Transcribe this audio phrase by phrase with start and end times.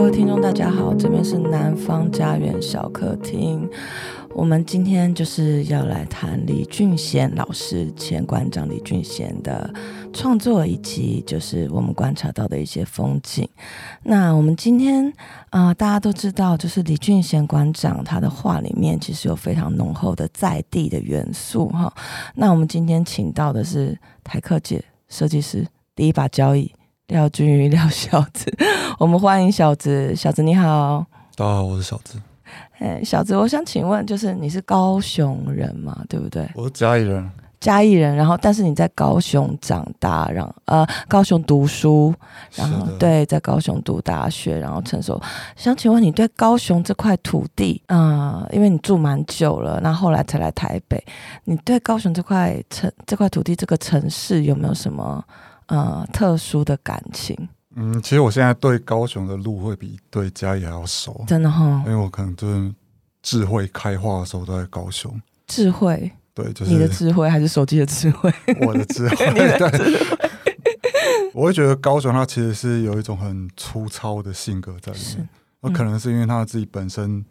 [0.00, 3.68] 各位听众，大家好，这边是南方家园小客厅。
[4.34, 9.70] 我们今天就是要来谈李俊贤老师，前馆长李俊贤的
[10.10, 13.46] 创作，以及就是我们观察到的一些风景。
[14.02, 15.12] 那我们今天
[15.50, 21.92] 啊、大家都知道，就是李俊贤馆长他的画里面其实有非常浓厚的在地的元素哈。
[22.34, 26.72] 那我们今天请到的是台客界设计师第一把交椅
[27.10, 28.46] 廖君瑜廖小子，
[28.96, 31.04] 我们欢迎小子，小子你好。
[31.34, 32.20] 大家好，我是小子。
[32.78, 36.04] 哎，小子，我想请问，就是你是高雄人嘛？
[36.08, 36.48] 对不对？
[36.54, 37.28] 我是嘉义人，
[37.58, 38.14] 嘉义人。
[38.14, 42.14] 然后，但是你在高雄长大，然后呃，高雄读书，
[42.54, 45.20] 然后对，在高雄读大学，然后成熟。
[45.56, 51.04] 想请问你对高雄这块土地，啊、呃，因为你住蛮久了，那后，后来才来台北，
[51.42, 55.24] 你对高雄这块城、这块土地、这个城市有没有什么？
[55.70, 57.48] 呃，特殊的感情。
[57.76, 61.82] 嗯，其实我现在对高雄的路会比对嘉义还要熟，真的哈、哦。
[61.86, 62.74] 因为我可能就是
[63.22, 65.22] 智慧开化的时候都在高雄。
[65.46, 68.32] 智慧，对，就是你的智慧还是手机的智慧？
[68.66, 70.00] 我 的智慧，对。
[71.32, 75.28] 我会觉得高雄它其实是有一种很粗糙的性格在里面。
[75.60, 77.24] 那、嗯、可能是因为他自己本身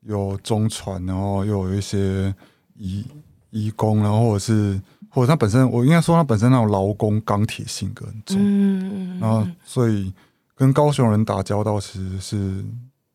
[0.00, 2.34] 有中传，然后又有一些
[2.74, 3.06] 移
[3.50, 4.82] 移工，然后或者是。
[5.12, 10.14] 或者他本身，我应该说他本身那种劳工钢铁性格很重，嗯，然后所以
[10.54, 12.64] 跟高雄人打交道，其实是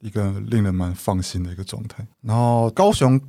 [0.01, 2.05] 一个令人蛮放心的一个状态。
[2.21, 3.19] 然后高雄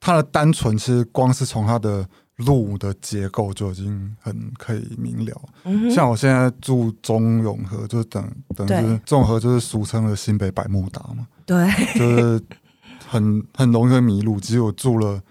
[0.00, 5.42] 它的单纯，其实光是从它的路的结构就已经很可以明了。
[5.64, 12.42] 嗯，像我现在住中永和，就是等等于中永和就是俗称的新北百慕达嘛，对，就是
[13.06, 14.40] 很很容易会迷路。
[14.40, 15.22] 其实我住了。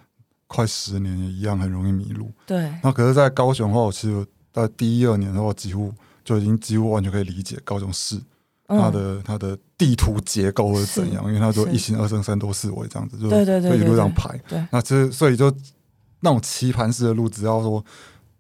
[0.54, 2.32] 快十年也一样很容易迷路。
[2.46, 5.92] 对，那可是，在高雄的话，我其实在第一二年的话，几乎
[6.24, 8.22] 就已经几乎完全可以理解高雄市
[8.68, 14.38] 它的、嗯、它的地图结构是怎样，因为它就一行二升三多四维这样子，就对对对，一路这样排。
[14.48, 15.52] 对，那其实所以就
[16.20, 17.84] 那种棋盘式的路，只要说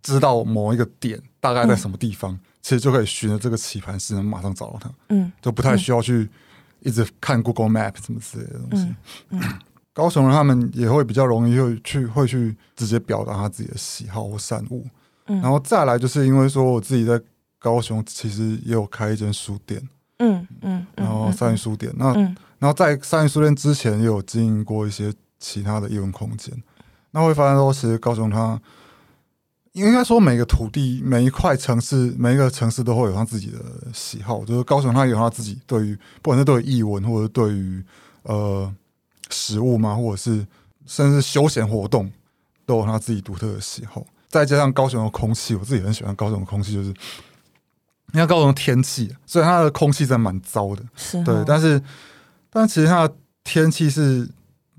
[0.03, 4.91] 知道某一个点大概在什么地方，嗯、其实就可以循着这个棋盘式能马上找到它。
[5.09, 6.29] 嗯，就不太需要去
[6.81, 8.85] 一直看 Google Map 什么之类的东西。
[9.29, 9.41] 嗯。
[9.41, 9.53] 嗯
[9.93, 14.81] 高雄人他们也会比较容易会去会去直接表达他自己的喜好或善恶，
[15.27, 17.21] 嗯，然后再来就是因为说我自己在
[17.59, 19.79] 高雄其实也有开一间书店，
[20.17, 22.11] 嗯嗯，然后三元书店，那
[22.57, 26.51] 然后在三元书店之前也有经营过一些其他的艺文空间，
[27.11, 28.59] 那会发现说其实高雄它
[29.73, 33.59] 应该说每个土地每一块城市每一个城市都会有他自己的
[33.93, 37.83] 喜好，就是高雄它有他自己对于不管是对于艺文或者对于
[38.23, 38.73] 呃。
[39.29, 40.45] 食物嘛，或者是
[40.85, 42.11] 甚至休闲活动，
[42.65, 44.05] 都有他自己独特的喜好。
[44.27, 46.89] 再加上高雄的空气，我自己很喜欢高雄的空气，就是
[48.11, 51.79] 你看高雄的天气，虽然它的空气真的蛮糟的，是哦、对，但是
[52.49, 53.13] 但其实它的
[53.43, 54.27] 天气是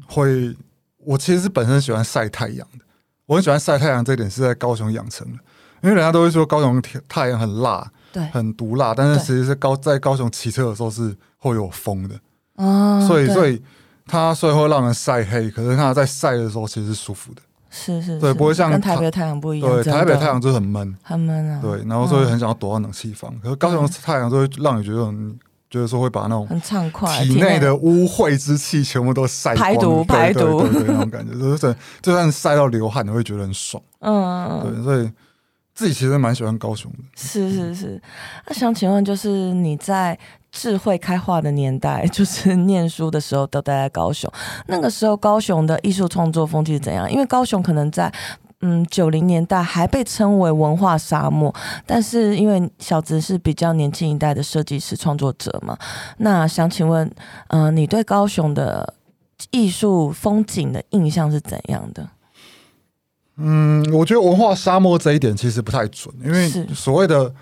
[0.09, 0.57] 会，
[0.99, 2.85] 我其实是本身喜欢晒太阳的，
[3.27, 5.39] 我很喜欢晒太阳，这一点是在高雄养成的，
[5.83, 12.19] 因为人家都会说高雄天太阳很辣，对，很毒辣，但是其实是高在高雄骑车的时候是会有风的，
[12.55, 13.63] 哦，所以所以。
[14.07, 25.13] 它虽然会让人晒黑，可是它在晒的时候其实是舒服的，是是，是，对，不会像台北太阳不一样，对，台北太阳就很闷，很闷啊，对，然后所以很想要躲到冷气房，嗯、可是高雄的太阳就会让你觉得，
[25.71, 35.11] 觉得说会把那种很畅快，体内的污秽之气全部都晒排毒排毒，对对，对，对，对，那种感觉， 就是就算晒到流汗，你会觉得很爽，嗯，对，所以
[35.75, 38.03] 自己其实蛮喜欢高雄的，是是是。
[38.47, 40.19] 那想请问，就是你在。
[40.55, 44.31] 智慧开化的年代， 就是念书的时候都待在高雄。
[44.69, 47.11] 那个时候，高雄的艺术创作风气是怎样？
[47.11, 48.11] 因为高雄可能在
[48.61, 51.53] 嗯九零年代还被称为文化沙漠，
[51.85, 55.77] 但是因为小子是比较年轻一代的设计师创作者嘛，
[56.19, 57.05] 那想请问，
[57.49, 58.95] 嗯、呃，你对高雄的
[59.51, 62.09] 艺术风景的印象是怎样的？
[63.39, 67.35] 嗯，我觉得文化沙漠这一点其实不太准，因为所谓的。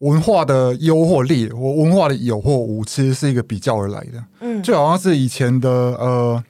[0.00, 4.22] 文化的优或劣，或文化的有或无，其实是一个比较而来的。
[4.40, 6.44] 嗯，就好像是以前的呃，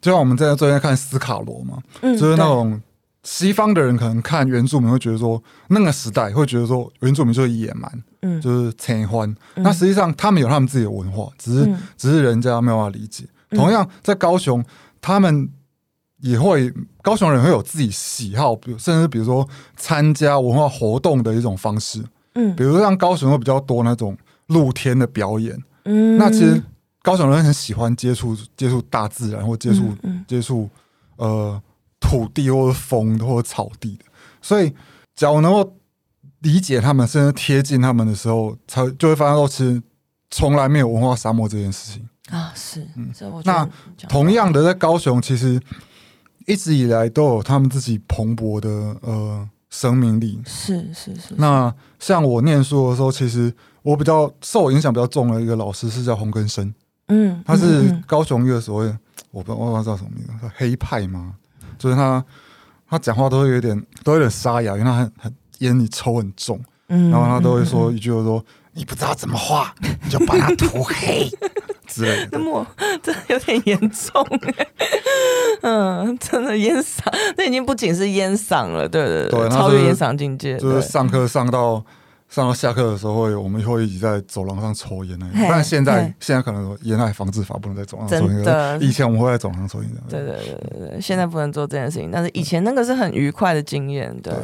[0.00, 2.80] 就像我们在最近看斯卡罗嘛，嗯，就是那种
[3.24, 9.28] 西方的人可能看原住民会觉得说，那个时代会觉得说原住民就是野蛮，嗯，就是贼欢。
[9.56, 13.24] 嗯，那实际上他们有他们自己的文化，只是，嗯，只是人家没有办法理解。
[13.50, 14.64] 同样在高雄，
[15.00, 15.46] 他们
[16.20, 16.72] 也会
[17.02, 19.46] 高雄人会有自己喜好，比如甚至比如说
[19.76, 22.02] 参加文化活动的一种方式。
[22.34, 26.62] 嗯，比如说像高雄会比较多那种露天的表演，嗯，那其实
[27.02, 29.96] 高雄人很喜欢接触接触大自然，或接触、
[30.26, 30.68] 接触
[31.16, 31.60] 呃
[32.00, 34.04] 土地或者风或者草地的，
[34.40, 34.72] 所以
[35.14, 35.76] 只要能够
[36.40, 39.82] 理解他们，甚至贴近他们的时候，才就会发现说，其实
[40.30, 42.08] 从来没有文化沙漠这件事情。
[42.30, 42.52] 啊。
[42.54, 43.12] 是，嗯，
[43.44, 43.68] 那
[44.08, 45.60] 同样的，在高雄其实
[46.46, 48.68] 一直以来都有他们自己蓬勃的
[49.02, 50.38] 呃生命力。
[50.46, 56.72] 是是是，那像我念书的时候，其实我比较受我影响比较重的一个老师是叫洪根生，
[57.08, 58.96] 嗯，他是高雄一个所谓
[59.30, 61.34] 我不我不知道叫什么名字，黑派嘛？
[61.78, 62.22] 就是他
[62.88, 66.60] 他讲话都会有点都有点沙哑，因为他很很烟里抽很重。
[66.88, 71.26] 然后他都会说一句，说、嗯、你不知道怎么画，你就把它涂黑
[71.86, 72.28] 之类的。
[72.32, 72.66] 那么
[73.02, 74.24] 这 有点严重
[74.56, 74.66] 哎，
[75.62, 77.02] 嗯，真的烟嗓，
[77.36, 80.56] 那已经不仅是烟嗓了，对对对，超越烟嗓境界。
[80.58, 81.84] 就是上课上到
[82.28, 85.36] 上到下课的时候，会我们会一直在走廊上抽烟那种。
[85.48, 88.42] 但现在现在可能烟害防治法不能在走廊上抽烟。
[88.42, 89.90] 的，以前我们会在走廊上抽烟。
[90.08, 94.32] 对对对对对，现在不能做这件事情，但是以前那个是很愉快的经验，对。
[94.32, 94.42] 对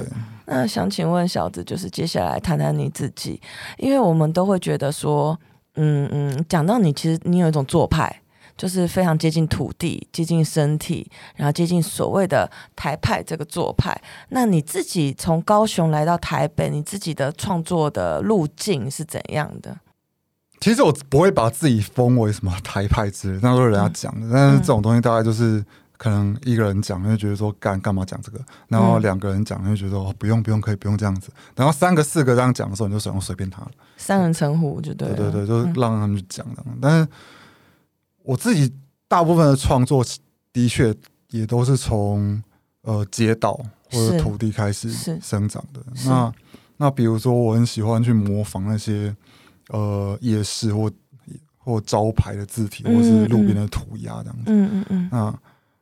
[0.51, 3.39] 那想请问小子，就是接下来谈谈你自己，
[3.77, 5.39] 因为我们都会觉得说，
[5.79, 8.21] 嗯嗯，讲到你，其实你有一种做派，
[8.57, 13.99] 就是非常接近土地、接近身体，然后接近所谓的台派这个做派。
[14.31, 19.79] 那你自己从高雄来到台北，你自己的创作的路径是怎样的？
[20.61, 24.29] 其实我不会把自己封为什么台派之类，那都是人家讲的。
[24.33, 25.65] 但是这种东西大概就是。
[25.99, 28.41] 可能一个人讲，你会觉得说干干嘛讲这个？
[28.69, 31.31] 然后两个人讲，你会觉得说、哦、不用不用，可以不用这样子。
[31.57, 33.71] 然后三个四个这样讲的时候，你就想用随便他了。
[33.97, 35.09] 三人成虎就对。
[35.09, 36.63] 对对对，就让他们去讲的。
[36.67, 37.09] 嗯、但是
[38.23, 38.73] 我自己
[39.09, 40.05] 大部分的创作
[40.53, 40.95] 的确
[41.31, 42.41] 也都是从
[42.83, 43.53] 呃街道
[43.91, 44.91] 或者土地开始
[45.21, 45.81] 生长的。
[46.07, 46.33] 那
[46.77, 49.13] 那比如说，我很喜欢去模仿那些
[49.71, 50.89] 呃夜市或
[51.57, 54.45] 或招牌的字体，嗯、或是路边的涂鸦这样子。
[54.47, 55.09] 嗯嗯嗯。
[55.11, 55.39] 那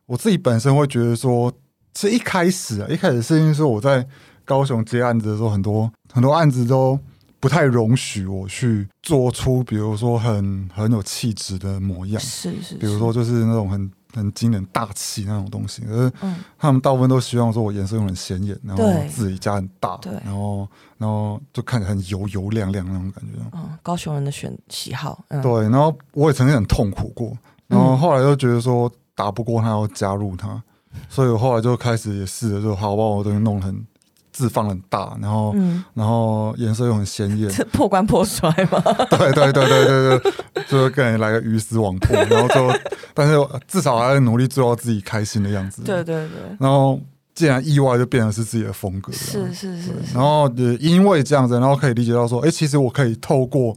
[0.07, 1.51] 我自己本身会觉得说，
[1.95, 4.07] 是一开始啊，一开始是因为说我在
[4.45, 6.97] 高雄接案子的时候，很多很多案子都
[7.41, 16.11] 不太容许我去做出，比如说很很有气质的模样，是是，是，比如说就是那种很很惊人大气那种东西，可是
[16.57, 20.65] 他们大部分都希望说我颜色用很显眼，然后字体加很大，对，然后
[20.97, 23.33] 然后就看起来很油油亮亮那种感觉。
[23.51, 27.37] 嗯，高雄人的选喜好，嗯、对，然后我也曾经很痛苦过，
[27.67, 28.89] 然后后来就觉得说。
[29.17, 30.61] 打不过他，要加入他，
[31.09, 33.83] 所以我后来就开始也试着，就好把我东西弄很
[34.31, 38.79] 字放很大，然后、嗯、然后颜色又很鲜艳， 破罐破摔嘛。
[39.09, 40.33] 对对对对对对，
[40.67, 42.79] 就是跟人来个鱼死网破，然后就，
[43.15, 43.35] 但是
[43.67, 45.81] 至少还在努力做到自己开心的样子。
[45.81, 46.55] 对对对。
[46.59, 46.99] 然后
[47.33, 49.11] 竟然意外就变成是自己的风格。
[49.11, 50.13] 是是是，是。
[50.13, 53.75] 然后也因为这样子，然后可以理解到说，哎，其实我可以透过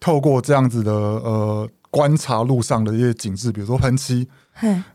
[0.00, 4.26] 透过这样子的呃观察路上的一些景致，比如说喷漆。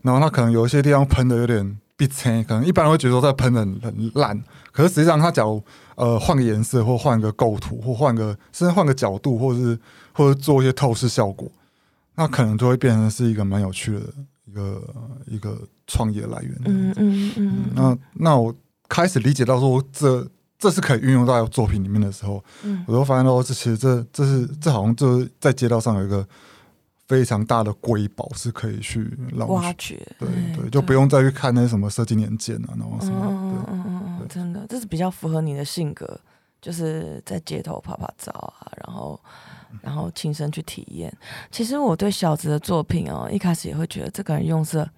[0.02, 4.42] 然后他可能有一些地方喷的有点鼻青，可能一般人会觉得说在喷的很很烂，
[4.72, 5.62] 可是实际上他假如
[5.94, 9.78] 呃换个颜色或换个构图或换个甚至换个角度，或者是
[10.12, 11.48] 或者做一些透视效果，
[12.16, 14.00] 那可能就会变成是一个蛮有趣的
[14.46, 14.82] 一个
[15.26, 15.56] 一个
[15.86, 16.58] 创意的来源。
[16.64, 17.64] 嗯嗯嗯。
[17.74, 18.52] 那那我
[18.88, 20.26] 开始理解到说这
[20.58, 26.26] 这是可以运用到作品里面的时候，嗯，我就发现到这其实这这是这好像就是在街道上有一个。
[27.12, 29.06] 非常大的瑰宝是可以去
[29.36, 30.26] 挖掘，对
[30.56, 36.18] 对，就不用再去看那些什么设计年鉴啊，然后什么，嗯嗯嗯，真的，这是比较符合你的性格，
[36.62, 39.20] 就是在街头拍拍照啊，然后
[39.82, 41.14] 然后亲身去体验。
[41.50, 44.88] 其实我对小子的作品哦，一开始也会觉得这个人用色。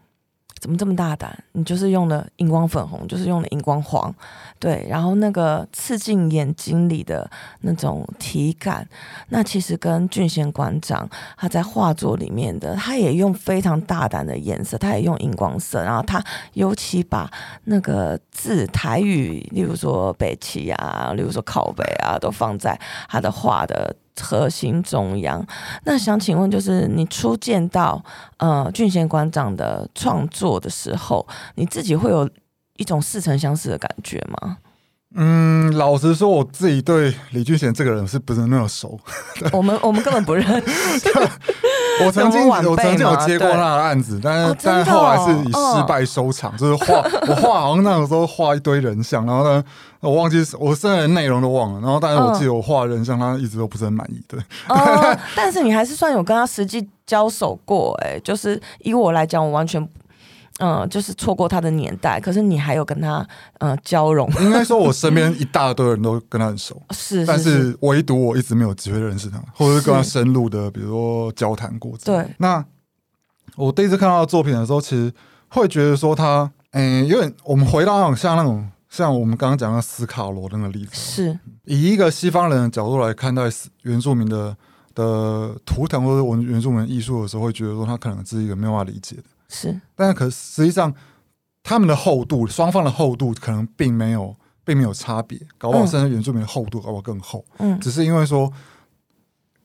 [0.64, 1.30] 怎么这么大胆？
[1.52, 4.10] 你就是用了荧光粉红，就是用了荧光黄，
[4.58, 7.30] 对，然后那个刺进眼睛里的
[7.60, 8.88] 那种体感，
[9.28, 11.06] 那其实跟俊贤馆长
[11.36, 17.30] 他在画作里面的，他也用非常大胆的颜色，他也用荧光色，然后他尤其把
[17.64, 23.94] 那个字台语，例如说北齐啊，例如说靠北啊，都放在他的画的。
[24.20, 25.44] 核心中央，
[25.84, 28.02] 那想请问，就是你初见到
[28.38, 32.28] 呃俊贤馆长的创作的时候，你自己会有
[32.76, 34.58] 一种似曾相识的感觉吗？
[35.16, 38.98] 嗯，老实说，我自己对李俊贤这个人是不是那么熟？
[39.52, 41.08] 我们我们根本不认识。
[42.04, 46.94] 我曾经我曾经有接过他的案子，但是、哦、但是后来是以失败收场，哦、就是画
[47.28, 49.62] 我画好像那个时候画一堆人像，然后呢，
[50.00, 54.40] 我忘记我甚至内容都忘了，然后但是我记得我画人像，他一直都不是很满意，对。
[54.68, 59.88] 哦、但是你还是算有跟他实际交手过，哎，就是以我来讲，我完全。
[60.58, 63.26] 嗯，就是错过他的年代，可是你还有跟他
[63.58, 64.30] 嗯交融。
[64.40, 71.96] 应该说，我身边一大堆人都跟他很熟， 是，但是唯独我一直没有机会认识他，或者是跟他深入的，比如说交谈过。
[72.04, 72.64] 对，那
[73.56, 75.12] 我第一次看到他作品的时候，其实
[75.48, 83.42] 会觉得说他，嗯，因为我们回到那种像那种像我们刚刚讲的斯卡罗那个例子，是以一个西方人的角度来看待
[83.82, 84.56] 原住民的
[84.94, 89.24] 的图腾或者我们原住民艺术的时候，会觉得说他可能是一个没有办法理解的。
[89.54, 90.92] 是，但是可实际上
[91.62, 94.34] 他们的厚度，双方的厚度可能并没有，
[94.64, 95.38] 并没有差别。
[95.56, 97.44] 搞不好甚至原住民的厚度搞不好更厚。
[97.58, 98.52] 嗯，只是因为说，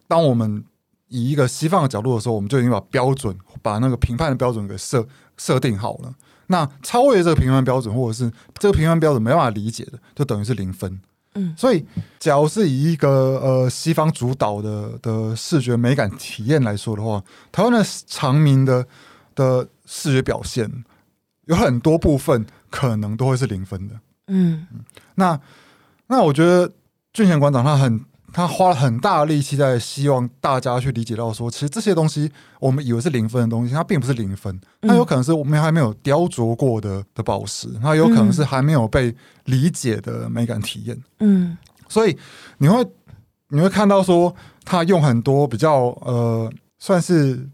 [0.08, 0.64] 当我们
[1.08, 5.06] 以一个西方的角度的时候，我们就已经把标准，把那个评判的标准给设
[5.38, 6.14] 设定好了。
[6.48, 11.00] 那超越这个评判标准，或者是这个评判标准没办法理解的，就等于是零分。
[11.36, 11.86] 嗯，所以
[12.18, 18.84] 假如是以一个呃西方主导的的视觉美感体验来说的话，台湾的长民的
[19.36, 20.86] 的视觉表现
[21.46, 23.96] 有很多部分可能都会是零分的。
[24.28, 24.68] 嗯，
[25.16, 25.40] 那
[26.06, 26.72] 那我觉得
[27.12, 28.06] 俊贤馆长他很。
[28.32, 39.16] 他花了很大的力气在希望大家去理解到说，其实这些东西我们以为是零分的东西，它并不是零分，它有可能是我们还没有雕琢过的的宝石，它有可能是还没有被
[39.46, 40.96] 理解的美感体验。
[41.22, 42.16] 嗯，所以
[42.60, 42.86] 你会
[43.48, 44.32] 你会看到说，
[44.64, 47.50] 他用很多比较呃算是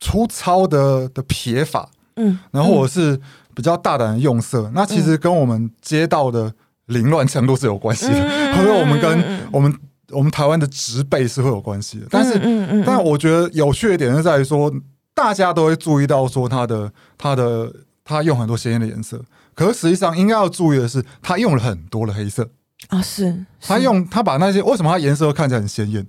[0.00, 3.20] 粗糙的的撇法，嗯，然后或者是
[3.54, 6.52] 比较大胆的用色，那其实跟我们街道的
[6.86, 9.74] 凌乱程度是有关系的， 或者我们跟我们。
[10.12, 14.72] 我们台湾的植被是会有关系的，但是，嗯嗯嗯、但我觉得有趣的点是在于说，
[15.12, 17.72] 大家都会注意到说它的它的
[18.04, 19.20] 它用很多鲜艳的颜色，
[19.52, 22.48] 可是实际上应该要注意的是，它用了很多的黑色。
[22.86, 26.06] 啊，是，它用它把那些为什么它颜色看起来很鲜艳？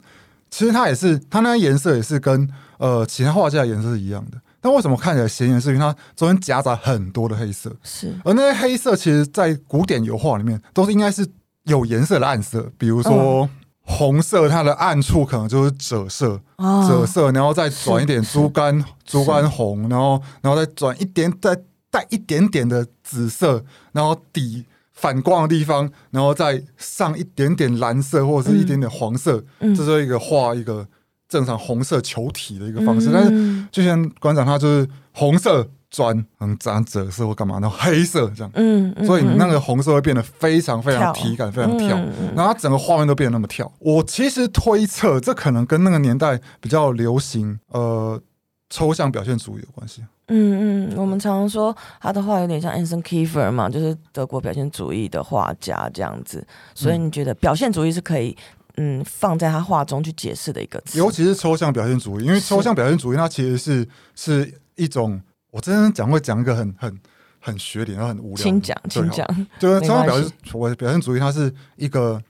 [0.49, 5.59] 其实它也是它那些颜色也是跟呃其他画家的颜色是一样的，但为什么看起来显眼？
[5.59, 11.27] 是因为它中间夹杂很多的黑色，是，而那些黑色其实在古典油画里面都是应该是
[11.63, 13.43] 有颜色的暗色，比如说。
[13.43, 13.49] 嗯。
[13.89, 21.57] 红色它的暗处可能就是赭色，赭色，然后再转一点猪肝猪肝红，然后然后再转一点，再
[21.89, 23.63] 带一点点的紫色，
[23.93, 24.65] 然后底
[24.97, 30.85] 反光的地方，然后再上一点点蓝色或者是一点点黄色，这是一个画一个
[31.29, 33.09] 正常红色球体的一个方式。
[33.13, 35.65] 但是就像馆长他就是红色。
[35.89, 43.71] 砖很杂赭色或干嘛，然后黑色这样，嗯，嗯，所以你那个红色会变得非常非常体感，非常跳，嗯嗯、然后它整个画面都变得那么跳。
[43.79, 48.21] 我其实推测，这可能跟那个年代比较流行呃
[48.69, 50.03] 抽象表现主义有关系。
[50.27, 56.45] 嗯嗯，我们常常说他的话有点像 Anson Kiefer 嘛，就是德国表现主义的画家这样子。
[56.75, 58.35] 所以你觉得表现主义是可以
[58.75, 65.21] 嗯放在他画中去解释的一个词，尤其是抽象表现主义，因为抽象表现主义它其实是是一种。
[65.49, 66.99] 我真的讲会讲一个很很
[67.39, 68.43] 很学点，然后很无聊。
[68.43, 69.25] 请讲，请讲。
[69.57, 72.21] 就是抽象表现，我表现主义，它是一个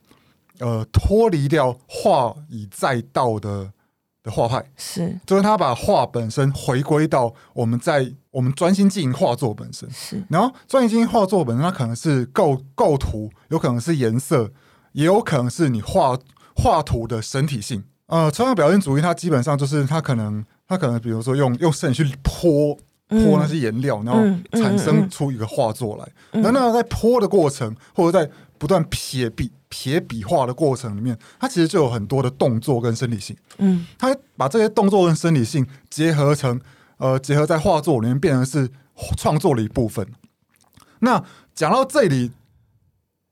[0.60, 3.70] 呃脱离掉画以载道的
[4.28, 10.22] 的画派，是，就是他把画本身回归到我们在我们专心经营画作本身，是。
[10.28, 14.50] 然后专心经营画作本身，它可能是构构图，有可能是颜色，
[14.92, 16.18] 也有可能是你画
[16.54, 17.82] 画图的整体性。
[18.06, 22.78] 呃，抽象表现主义，它基本上就是它可能它可能比如说用用色去泼。
[23.10, 24.20] 泼那些颜料，然后
[24.60, 26.42] 产生出一个画作来。
[26.42, 33.36] 那、那在泼的过程，或者在不断撇笔、撇笔画的过程里面，它其实就有很多的动作跟生理性。
[33.58, 36.60] 嗯，它把这些动作跟生理性结合成，
[36.96, 38.70] 呃，结合在画作里面，变成是
[39.16, 40.06] 创作的一部分。
[41.00, 41.22] 那
[41.54, 42.32] 讲到这里，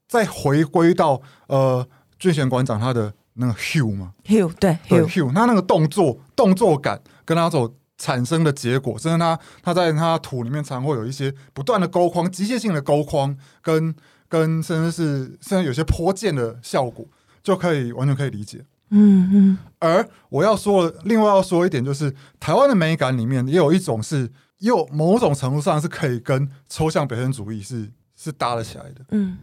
[0.08, 1.86] 再回归到呃，
[2.18, 7.74] 俊贤馆长他的那个 hue 嘛，hue 对 hue，他那个动作动作感跟他所。
[7.98, 13.94] 产生的结果，甚至他他在他图里面常会有一些不断的勾框，机械性的勾框，跟
[14.28, 17.06] 跟甚至是甚至有些泼溅的效果，
[17.42, 18.64] 就可以完全可以理解。
[18.90, 19.58] 嗯嗯。
[19.78, 29.04] 而我要说，另外要说一点，就是台湾的美感里面也有一种是，有某种程度上是可以跟抽象表现主义是是搭得起来的。
[29.10, 29.38] 嗯。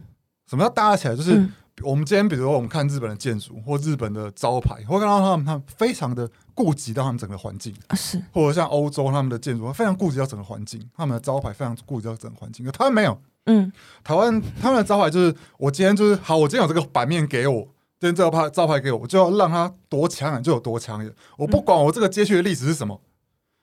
[0.48, 1.16] 什么叫搭得起来？
[1.16, 1.38] 就是。
[1.38, 12.64] 嗯我们今天，比如说，我们看日本的建筑或日本的招牌，会看到他们，他们非常的顾及到他们整个环境，是，或者像欧洲他们的建筑，非常顾及到整个环境，他们的招牌非常顾及到整个环境。
[12.64, 13.72] 可他们没有，嗯，
[14.02, 17.62] 台湾他们的招牌就是，我今天就是好，我今天有这个版面给我，
[18.00, 23.00] 今天这个牌招牌给我，我就要让它多抢眼就有多抢眼，我不管我这个街区的历史是什么，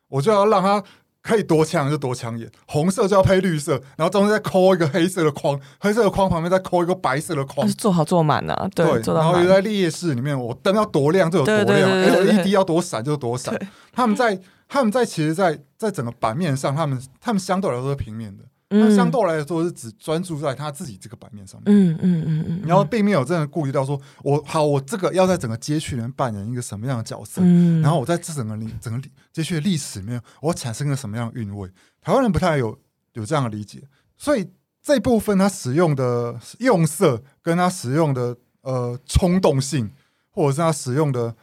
[0.10, 0.84] 我就要让它。
[1.24, 13.56] 可以多抢就多抢眼，红色就要配绿色，然后中间再抠一个黑色的框，黑色的框旁边再抠一个白色的框，做好做满啊，对，对然后又在烈士里面，我灯要多亮就有多亮，LED 要多闪就多闪。
[13.94, 18.44] 他们在他们在其实在，在在整个版面上，他们他们相对来说是平面的。
[18.74, 31.70] 那相对来说是只专注在他自己这个版面上面，嗯嗯嗯嗯，然后并没有真的顾虑到说，我好，我这个要在整个街区里面扮演一个什么样的角色，嗯，然后我在这整个历整个街区的历史里面，我产生了什么样的韵味？
[32.02, 32.80] 台湾人不太有
[33.14, 33.84] 有这样的理解，
[34.18, 34.50] 所以
[34.82, 39.92] 这部分他使用的用色，跟他使用的呃冲动性，
[40.32, 41.36] 或者是他使用的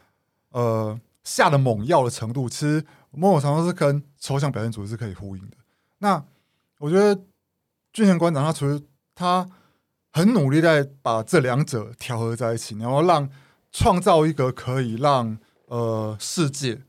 [0.50, 5.56] 呃下的猛药的程度，其实某种程度是跟抽象表现主义是可以呼应的。
[5.98, 6.24] 那
[6.78, 7.14] 我觉得
[7.92, 8.80] 俊贤馆长他除了
[9.14, 9.48] 他
[10.12, 13.28] 很努力在把这两者调和在一起，然后让
[13.70, 16.80] 创造一个可以让呃世界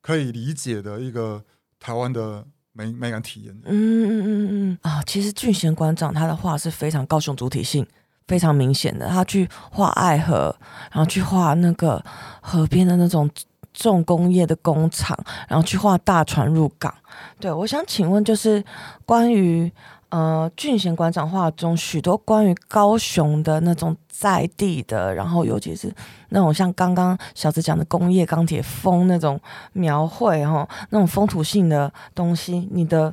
[0.00, 1.44] 可以理解的一个
[1.78, 3.54] 台湾的美美感体验。
[3.64, 7.86] 嗯嗯嗯嗯啊，其实俊贤馆长他的画是非常高雄主体性。
[8.26, 10.56] 非常明显的，他去画爱河，
[10.90, 12.02] 然后去画那个
[12.40, 13.28] 河边的那种
[13.74, 16.94] 重工业的工厂，然后去画大船入港。
[17.38, 18.64] 对，我想请问，就是
[19.04, 19.70] 关于
[20.08, 25.94] 呃俊贤馆长画中许多关于高雄的那种在地的，然后尤其是
[26.30, 29.38] 那种像刚刚小子讲的工业钢铁风那种
[29.74, 33.12] 描绘哈，那种风土性的东西，你的。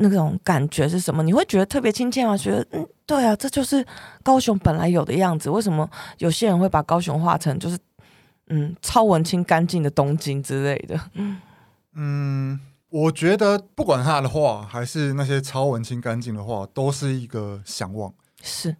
[0.00, 1.24] 那种感觉是什么？
[1.24, 2.36] 你会觉得特别亲切吗？
[2.36, 3.84] 觉得嗯，对啊，这就是
[4.22, 5.50] 高雄本来有的样子。
[5.50, 7.76] 为什么有些人会把高雄画成就是
[8.48, 11.00] 嗯超文青、干净的东京之类的？
[11.94, 12.58] 嗯，
[12.90, 18.12] 我觉得不管他的画还是那些超文青、干净的画，都是一个想望。
[18.42, 18.76] 是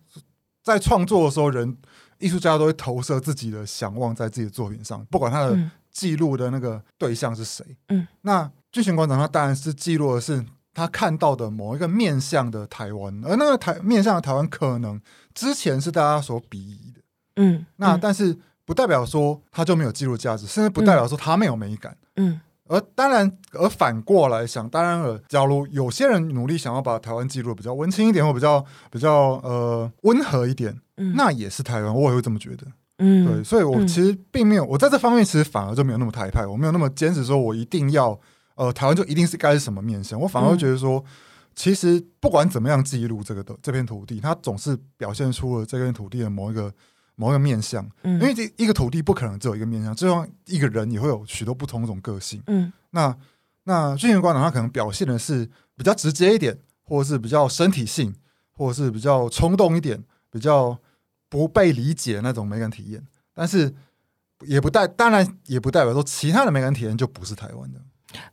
[0.62, 1.76] 在创作的时候，人
[2.18, 5.58] 艺术家都会投射自己的想望在自己的作品上，不管他的
[5.90, 7.64] 记录的那个对象是谁。
[7.88, 10.44] 嗯，那巨型馆长他当然是记录的是。
[10.74, 15.00] 他看到的某一个面向的台湾，而那个台面向的台湾，可能
[15.34, 17.00] 之前是大家所鄙夷的，
[17.34, 32.66] 嗯，那但是不代表说他就没有记录价值，甚至不代表说他没有美感，嗯，而当然，而反过来想，当然了，假如有些人努力想要把台湾记录比较文青一点，或比较比较呃温和一点，嗯，那也是台湾，我也会这么觉得，
[32.98, 38.20] 嗯，对，所以我其实并没有，我在这方面其实反而就没有那么台派，我没有那么坚持说我一定要。
[38.58, 40.20] 呃，台湾就一定是该是什么面向？
[40.20, 41.04] 我反而会觉得说，嗯、
[41.54, 46.68] 其实不管怎么样记录这个的这片土地，它总是表现出了这片土地的某一个
[47.18, 47.84] 某一个面相。
[48.04, 52.40] 嗯，因为这一个土地不可能只有一个面相，就像一个人也会有许多不同种个性。
[52.46, 53.14] 嗯，那
[53.64, 55.44] 那俊贤馆长他可能表现的是
[55.76, 58.14] 比较直接一点，或者是比较身体性，
[58.52, 60.78] 或者是比较冲动一点，比较
[61.28, 63.04] 不被理解那种美感体验。
[63.34, 63.74] 但是
[64.46, 67.80] 也不代，当然也不代表说其他的美感体验就不是台湾的。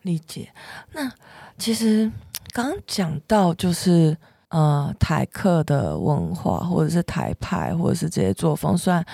[0.04, 0.54] 理解。
[0.94, 1.12] 那
[1.58, 2.10] 其实
[2.54, 4.16] 刚刚讲到，就是
[4.56, 9.06] 呃台客的文化，或者是台派，或者是这些作风，虽然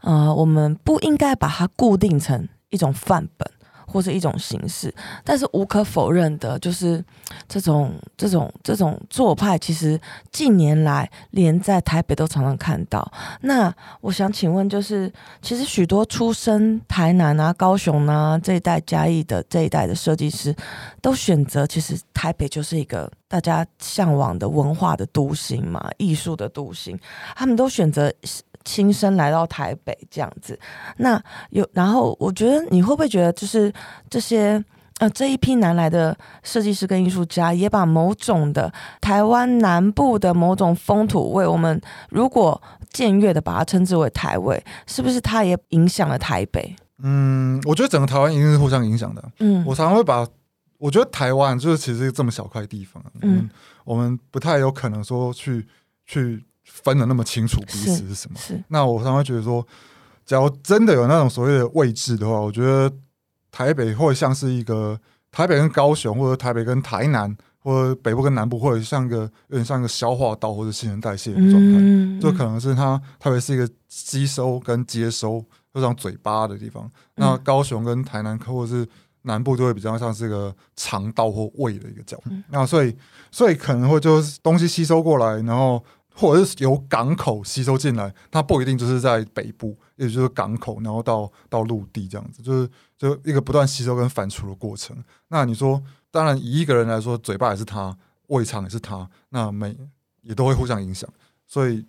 [0.00, 3.46] 呃我们不应该把它固定成一种范本。
[3.90, 7.04] 或是一种形式，但是无可否认的，就是
[7.48, 10.00] 这种这种这种做派，其实
[10.30, 13.10] 近年来连在台北都常常看到。
[13.40, 20.54] 那我想请问，就是其实许多出生台南啊、高雄啊这一带嘉义的这一代的设计师，
[21.02, 26.96] 都选择其实台北就是一个大家向往的文化的都心嘛，艺术的都心，
[27.34, 28.12] 他们都选择。
[28.70, 30.56] 亲身来到台北这样子，
[30.98, 33.72] 那有然后我觉得你会不会觉得，就是
[34.08, 34.64] 这些
[35.00, 41.80] 呃这一批南来的设计师跟艺术家，也把某种的台湾南部的某种风土味，我们
[42.10, 46.76] 如果僭越的把它称之为台味，是不是它也影响了台北？
[47.02, 49.32] 嗯，我觉得整个台湾一定是互相影响的。
[49.40, 50.24] 嗯，我常常会把
[50.78, 53.50] 我觉得台湾就是其实这么小块地方，嗯，
[53.84, 55.66] 我们不太有可能说去
[56.06, 56.44] 去。
[56.72, 58.38] 分得那么清楚彼此是什么？
[58.38, 59.66] 是，是那我常常会觉得说，
[60.24, 62.90] 假如真的有那种所谓的位置的话，我觉得
[63.50, 64.98] 台北会像是一个
[65.30, 71.78] 台北跟高雄，或者台北跟台南，或者北部跟南部，或者像一个有点像一个消化道或者新陈代谢的状态。
[72.20, 76.84] 这、嗯、可能是它台北是一个吸收跟接收，就像嘴巴的地方。
[77.16, 78.88] 嗯、那高雄跟台南或者是
[79.22, 82.16] 南部，就会比较像是一个肠道或胃的一个角
[82.48, 82.96] 那所以，
[83.30, 85.84] 所以可能会就是东西吸收过来，然后。
[86.20, 94.94] 或者是由港口吸收进来，它不一定就是在北部，也就是港口，然后到到陆地这样子，就是就一个不断吸收跟反刍的过程。
[95.28, 99.74] 那你说，当然以一个人来说，嘴巴也是他，胃肠也是他，那每
[100.20, 101.08] 也都会互相影响。
[101.46, 101.82] 所以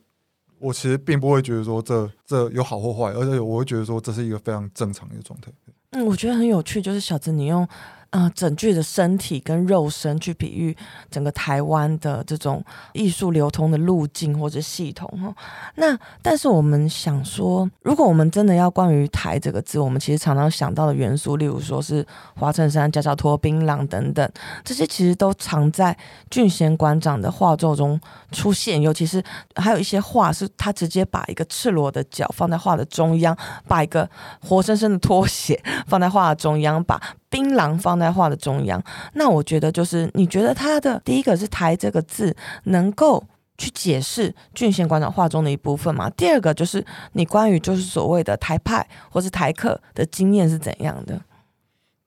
[0.59, 5.51] 我其实并不会觉得说这这有好或坏，而且我会觉得说这是一个非常正常的一个状态。
[5.89, 7.67] 嗯，我觉得很有趣，就是小子你用。
[8.11, 10.75] 啊、整具的身体跟肉身去比喻
[11.09, 15.33] 整个台湾的这种艺术流通的路径或者系统哈。
[15.75, 24.29] 那但是我们想说，如果我们真的要关于“台”这个字，我们其实常常想到的元素，例如说是花衬衫、夹脚拖、槟榔等等，
[24.65, 25.97] 这些其实都藏在
[26.29, 27.97] 俊贤馆长的画作中
[28.33, 28.81] 出现。
[28.81, 29.23] 尤其是
[29.55, 33.37] 还有一些画是他直接把一个赤裸的脚放在画的中央，
[33.69, 34.09] 把一个
[34.41, 37.01] 活生生的拖鞋 放在画的中央，把。
[37.31, 43.23] 槟榔放在画的中央，那我觉得就是你觉得他的第一个是“台”这个字能够
[43.57, 46.09] 去解释郡县馆长画中的一部分吗？
[46.11, 51.19] 第二个就是你关于就是所谓的台派或是台客的经验是怎样的？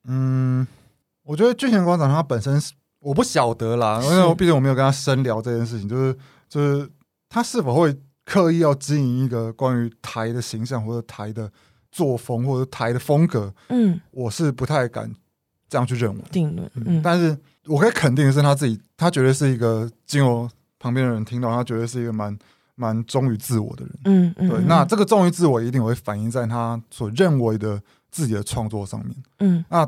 [0.07, 0.67] 嗯，
[1.23, 6.87] 我觉得郡县馆长他本身是我不晓得啦，因为毕竟我没有跟他深聊这件事情，就是就是
[7.27, 11.51] 他是否会刻意要经营一个关于台的形象或者台的
[11.95, 13.53] 作风或者台的风格？
[13.69, 15.09] 嗯，我是不太敢
[15.69, 16.69] 这样去认为定论。
[16.75, 22.37] 嗯，但是我可以肯定的是他自己，他绝对是一个经由旁边的人听到，他绝对是一个蛮
[22.75, 23.99] 蛮忠于自我的人。
[24.03, 27.81] 嗯嗯，对，那这个忠于自我一定会反映在他所认为的。
[28.11, 29.85] 自己的创作上面，嗯，那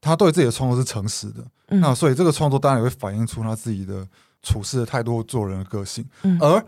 [0.00, 4.08] 他对自己的创作是诚实的，嗯，那所以这个创作当然也会反映出他自己的
[4.42, 6.64] 处事的态度、做人的个性，嗯，而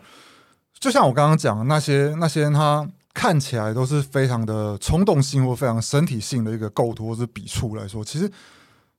[0.77, 8.29] 就像我刚刚讲的那些那些他看起来都是非常的冲动性或非常身体性的一个构图或是笔触来说，其实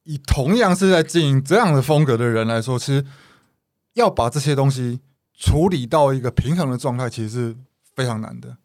[0.04, 3.04] 以同样是在经营这样的风格的人来说，其实
[3.94, 5.00] 要把这些东西
[5.36, 7.56] 处理到一个平衡的状态，其实是
[7.94, 8.56] 非常难的。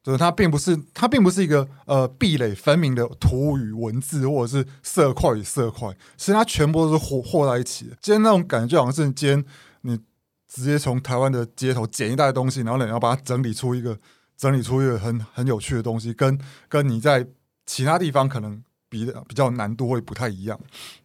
[0.00, 7.96] 就是它并不是，它并不是一个呃壁垒分明的图与文字，或者是色块与色块，其实它全部都是和和在一起的。
[8.00, 9.44] 今天那种感觉就好像是今天
[9.82, 9.98] 你
[10.46, 13.98] 直接从台湾的街头捡一袋东西，然后你要把它整理出一个
[14.38, 17.26] 整理出一个很很有趣的东西，跟跟你在
[17.66, 20.58] 其他地方可能比比较难度会不太一样。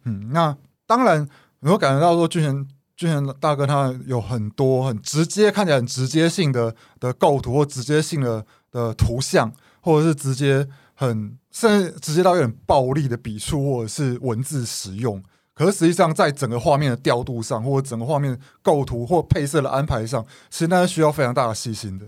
[0.04, 1.28] 嗯，那当然
[1.60, 2.66] 你会感觉到说俊贤
[2.96, 8.46] 俊贤大哥他有很多很直接，看起来很直接性的的构图或直接性的。
[8.74, 15.22] 的图像，或者是直接很甚至直接到有点暴力的笔触，或者是文字使用，
[15.54, 22.04] 可是实际上在整个画面的调度上，或者整个画面构图或配色的安排上，其实那是需要非常大的细心的。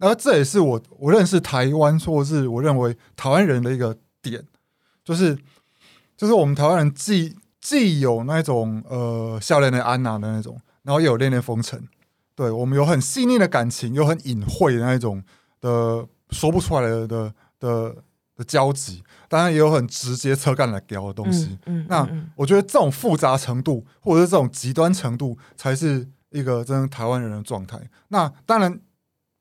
[0.00, 4.42] 那这也是我我认识台湾，或是我认为台湾人的一个点，
[5.04, 5.38] 就是
[6.16, 11.86] 就是我们台湾人既既有那种呃笑脸的安娜的那种，然后又有恋恋风尘，
[12.34, 15.22] 对我们有很细腻的感情，有很隐晦的那种。
[15.62, 17.94] 的说不出来的的的
[18.34, 21.58] 的交集，当然也有很直接车干来屌的东西。
[21.66, 27.78] 嗯、那我觉得这种复杂程度，或者是这种极端程度，才是一个真正台湾人的状态。
[28.08, 28.80] 那当然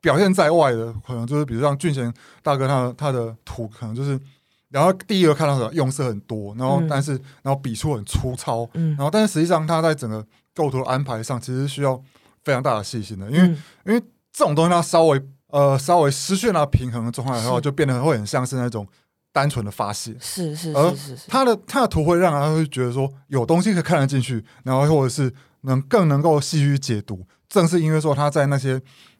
[0.02, 4.20] 表现在外的，可能就是比如像俊贤大哥他的他的图，可能就是
[4.70, 12.02] 然后第一个看到的用色很多，然后但是、嗯、然后笔触很粗糙，嗯、然后但是实际上他在整个构图的安排上，其实需要
[12.44, 14.00] 非常大的细心的，因为、嗯、因为
[14.32, 15.22] 这种东西它稍微。
[15.52, 18.88] 呃，稍微失去了平衡的状态的话，就变得会很像是那种
[19.34, 20.16] 单纯的发泄。
[20.22, 21.28] 是是是是是。
[21.28, 27.26] 他的他的图会让他会觉得说有东西可以看得进去，然后或者是能更能够细细解读。
[27.48, 28.80] 正是因为说他在那些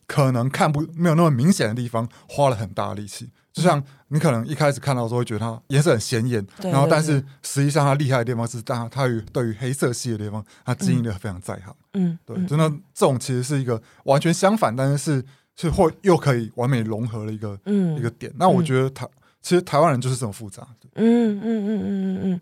[0.10, 3.30] 可能看不没有那么明显的地方花了很大的力气。
[3.54, 11.76] 就像你可能一开始看到的时候会觉得它颜色很鲜艳，然后但是实际上它厉害的地方是，它它与对于黑色系的地方，它经营的非常在行。
[11.94, 15.26] 嗯，对，真的这种其实是一个完全相反，但是是。
[15.62, 20.66] 是或又可以完美融合的一个、嗯、一个点，那我觉得台、嗯、其实台湾人就是这么复杂。
[20.96, 22.42] 嗯嗯嗯嗯嗯嗯。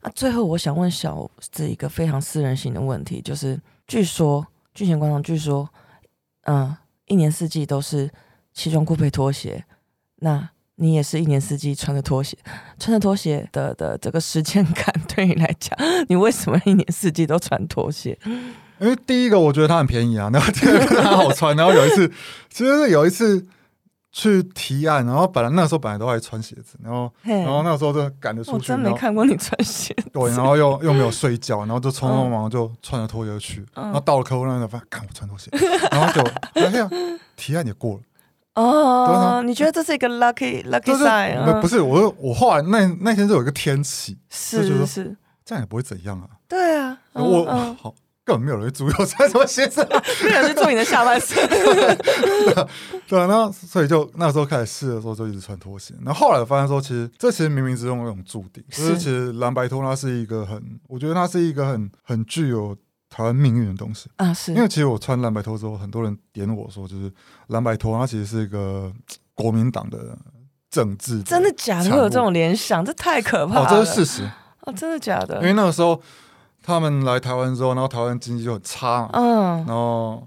[0.00, 5.70] 啊，最后我想问小子一个非常私人性的问题，就是据说俊贤观众据说，
[6.42, 6.76] 嗯，
[7.10, 8.08] 一年四季都是
[8.54, 9.64] 西装裤配拖鞋，
[10.20, 12.38] 那你也是一年四季穿着拖鞋，
[12.78, 15.76] 穿着拖鞋的的这个时间感 对你来讲，
[16.08, 18.16] 你为什么一年四季都穿拖鞋？
[18.78, 22.10] 因为第一个我觉得它很便宜啊，然后第二个它好穿，然后有一次，
[22.48, 23.44] 其实是有一次
[24.12, 35.48] 去提案，然后本来那时候本来都爱穿鞋子，然后然后那个时候就赶着出去，我真没看过你穿鞋子，对，然后又又没有睡觉，然后就匆匆忙忙就穿着拖鞋去，然后到了客户那里发现，看我穿拖鞋，
[35.92, 36.90] 然后就哎呀，
[37.36, 38.00] 提案也过了。
[38.56, 41.60] 哦，你觉得这是一个 lucky lucky sign？
[41.60, 47.94] 不是，我我后来那那天就有一个天气，是是，这样也不会怎样啊，对啊，我好。
[48.30, 49.84] 根本没有人注意我穿什么鞋子，
[50.22, 51.36] 没有人去注意你的下半身。
[53.08, 55.92] 对啊，那所以就那时候开始试的时候就一直穿拖鞋。
[56.04, 62.76] 然后后来我发现说，其实这其实冥冥之中有一种注定，就是其实蓝白拖它是一个很，我觉得它是一个很很具有
[63.08, 64.32] 台湾命运的东西啊。
[64.32, 67.12] 是因为其实我穿蓝白拖之后，很多人点我说，就是
[67.48, 68.92] 蓝白拖它其实是一个
[69.34, 70.16] 国民党的
[70.70, 71.20] 政治。
[71.24, 71.90] 真的假的？
[71.90, 72.84] 会有这种联想？
[72.84, 73.62] 这太可怕了！
[73.62, 75.40] 哦，这是事实哦，真的假的？
[75.40, 76.00] 因为那个时候。
[76.64, 80.26] 他们来台湾之后，然后台湾经济就很差，嗯，然后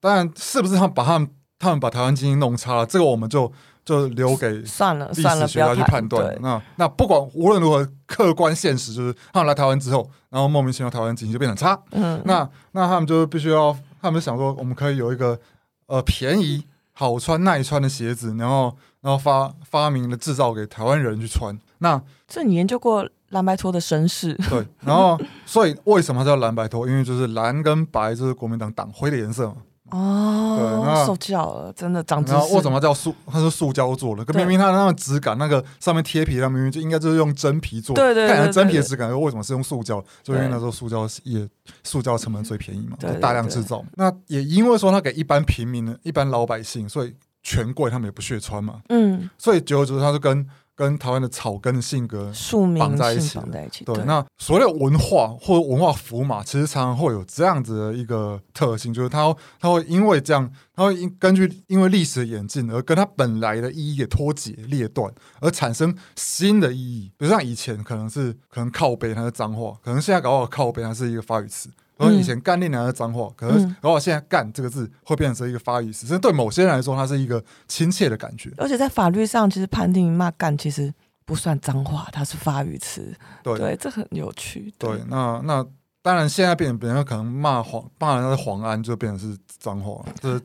[0.00, 3.50] 当然是不是他们把他们他们把台湾经济弄差了，这个我们就
[3.84, 6.36] 就留给算了算了，历史学家去判断。
[6.40, 15.38] 那那不管无论如何，客观现实就是他们来台湾之后，然后莫名其妙台湾经济就变得差，嗯，那那他们就必须要，他们想说我们可以有一个
[15.86, 16.64] 呃便宜、
[16.98, 21.56] 好穿、耐穿的鞋子，然后然后发发明了制造给台湾人去穿。
[21.78, 23.08] 那这你研究过？
[23.28, 26.88] 蓝白拖的身世，对，然后所以为什么叫蓝白拖？
[26.88, 29.56] 因为就是蓝跟白就是国民党党徽的颜色嘛。
[29.90, 32.54] 哦，受教了，真的长知识。
[32.54, 33.14] 为什么叫塑？
[33.26, 38.02] 它是塑胶做的，可明明它那个质感，那个上面贴皮，它明明就应该就是用真皮做的。
[38.02, 40.02] 对对对，对，对，对，看起来真皮的质感，为什么是用塑胶？
[40.22, 41.48] 就因为那时候塑胶也
[41.84, 43.84] 塑胶成本最便宜嘛，大量制造。
[43.94, 48.80] 那也因为说它给一般平民的、一般老百姓，所以权贵他们也不屑穿嘛。
[48.88, 50.46] 嗯，所以久而久之，它就跟。
[50.78, 52.32] 跟台湾的草根的性格
[52.78, 53.84] 绑在一起，在一起。
[53.84, 67.10] 对，那所谓的文化或者文化符码，其实常常会有这样子的一个特性，就是它它会因为这样，它会因根据因为历史的演进而跟它本来的意义的脱节裂断，而产生新的意义。
[67.18, 71.68] 比如像以前可能是可能靠背它是脏话，可能现在搞不好靠背它是一个发语词。
[71.98, 78.52] 然后以前干练娘的脏话，可是然后现在干这个字会变成一个发语词，这对某些人来说，它是一个亲切的感觉。
[78.56, 83.12] 而且在法律上，其实判定骂干其实不算脏话，它是发语词。
[83.42, 84.72] 对，对，这很有趣。
[84.78, 85.66] 对，对那那
[86.00, 90.04] 当然现在变成别人可能骂黄骂人家的黄安，就变成是脏话。
[90.20, 90.40] 就是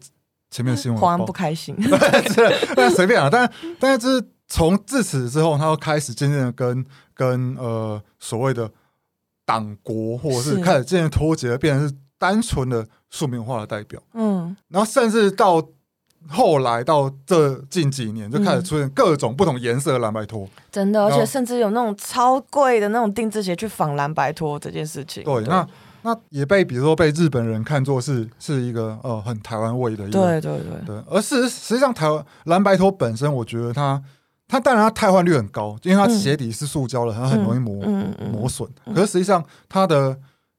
[0.50, 1.00] 前面新闻。
[1.00, 1.76] 黄安不开心。
[1.78, 3.30] 对，但随便啊。
[3.32, 3.48] 但
[3.80, 8.72] 但是就是从自此之后，他又开始渐渐的跟跟呃所谓的。
[9.46, 14.02] 党国，或者是开始渐渐脱节，变成是单纯的庶民化的代表。
[14.14, 15.62] 嗯，然后甚至到
[16.30, 20.48] 后来到这近几年，就开始出现各种不同颜色的蓝白拖。
[20.72, 25.24] 真的，而且甚至有那种超贵的那种定制鞋去仿蓝白拖这件事情。
[25.24, 25.68] 对，对那
[26.04, 30.20] 那也被比如说被日本人看作是是一个呃很台湾味的一个。
[30.20, 31.04] 对对对对。
[31.10, 34.02] 而事实实际上，台湾蓝白拖本身，我觉得它。
[34.54, 37.84] 它当然它汰换率很高，因为它鞋底是塑胶的，它很容易磨、
[38.32, 38.70] 磨损。
[38.94, 40.16] 可是实际上它的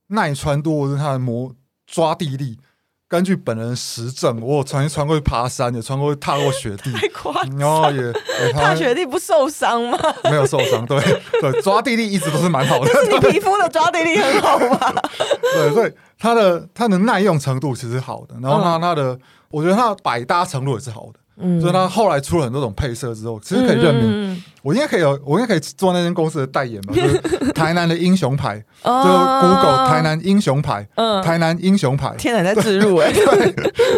[0.08, 1.54] 耐穿度或者它的磨
[1.86, 2.58] 抓地力，
[3.06, 7.56] 根据本人实证，我有曾经穿过去爬山，也穿过去踏过雪地，太夸张。
[7.56, 8.12] 然后也
[8.52, 9.96] 踏雪地不受伤吗？
[10.24, 10.98] 没有受伤，对
[11.40, 12.86] 对，抓地力一直都是蛮好的。
[13.04, 14.92] 是你皮肤的抓地力很好吗？
[15.54, 19.16] 对，所以它的它的耐用程度其实好的，然后它它的，
[19.50, 21.20] 我觉得它的百搭程度也是好的。
[21.36, 24.04] 嗯，所以他后来出了很多种配色之后，其实可以认明。
[24.06, 26.94] 嗯、我应该可以有，我应该可以做那间公司的代言吧？
[26.94, 27.18] 就是
[27.52, 32.14] 台南的英雄牌，就 Google 台南英雄牌，嗯，台南英雄牌。
[32.16, 33.10] 天哪，在自入哎！
[33.12, 33.52] 对，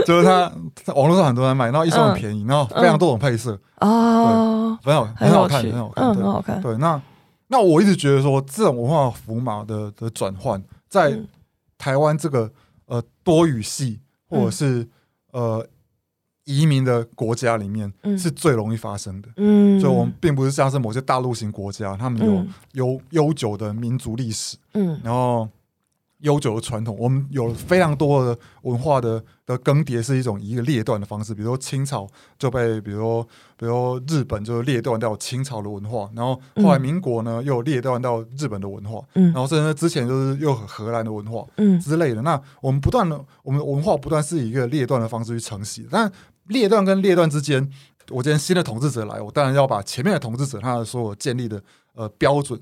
[0.06, 0.50] 就是他
[0.94, 6.62] 网络上很多人买，然后一双很便宜，然后非常多种配色哦，很好，很好看，很好看，很好看。
[6.62, 7.00] 对，那
[7.48, 11.18] 那我一直觉得说，这种文化符码的的转换，在
[11.76, 12.50] 台湾这个
[12.86, 14.88] 呃多语系或者是
[15.32, 15.66] 呃。
[16.46, 25.48] 移民的国家里面是最容易发生的，嗯，所以我们并不是像是某些大陆型国家，他们有悠悠久的民族历史，嗯，然后
[26.20, 32.06] 悠久的传统，我们有非常多的文化的的更迭，是一种一个裂断的方式，比如说清朝
[32.38, 33.22] 就被，比如说，
[33.56, 41.78] 比如说日本就裂断掉清朝的文化，然后后来民国呢又裂断到日本的文化，嗯，然后甚至之前就是又荷兰的文化，嗯。
[41.80, 46.10] 之类的，那我们不断的，我们文化不断是以一个裂断的方式去承袭，但
[46.48, 47.70] 裂断跟裂断之间，
[48.10, 51.62] 我今天新的统治者来，我当然要把前面的统治者他的所有建立的
[51.94, 52.60] 呃标准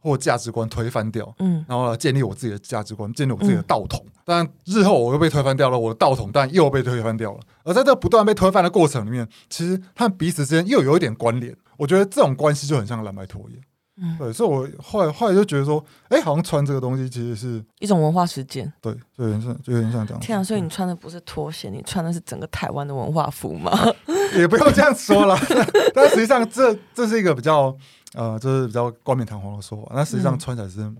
[0.00, 4.04] 或价值观推翻掉，嗯，然后建立我自己的价值观，建立我自己的道统。
[4.24, 7.40] 当然、嗯、日后我又被推翻掉了，我的道统当然又被推翻掉了。
[7.62, 11.56] 而在这不断被推翻的过程里面，其实他们彼此之间又有一点关联。
[11.76, 13.62] 我觉得这种关系就很像蓝白拖一样。
[13.96, 20.20] 嗯，对，所以我后来后来就觉得说，哎、欸，好像穿这个东西其实是一种文化实践，对，就有点像，就有点像这样。
[20.20, 23.72] 天啊，所以你穿的不是拖鞋，你穿的是整个台湾的文化服吗？
[24.36, 25.36] 也不用这样说了，
[25.94, 27.76] 但实际上这这是一个比较
[28.14, 29.92] 呃，就是比较冠冕堂皇的说法。
[29.94, 30.80] 那实际上穿起来是。
[30.80, 30.96] 嗯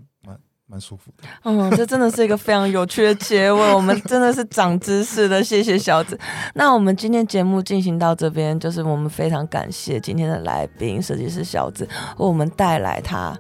[0.67, 6.19] 蛮舒服的，嗯，这真的是一个非常有趣的结尾，我们真的是长知识的，谢谢小子。
[6.55, 11.85] 那我们今天节目进行到这边，就是我们非常感谢今天的来宾设计师小子
[12.19, 13.37] 为我们带来他。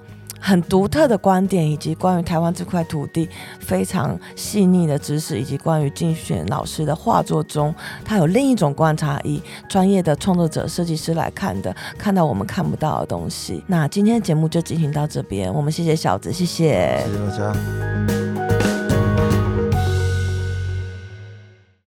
[0.47, 3.27] 很独特的观点，以及关于台湾这块土地
[3.61, 13.65] 非常细腻的知识，以及关于竞选老师的画作中，他有另一种观察，以专业的创作者、设计师来看的，看到我们看不到的东西。
[13.67, 18.44] 那今天的节目就进行到这边，我们谢谢小子，谢谢，谢谢大家。